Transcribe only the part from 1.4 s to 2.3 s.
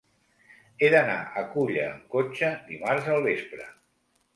a Culla amb